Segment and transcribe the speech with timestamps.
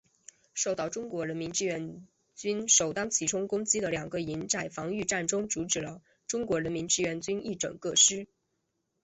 [0.55, 8.25] 受到中国人民志愿军首当其冲攻击的两个营在防御战中阻止了中国人民志愿军一整个师。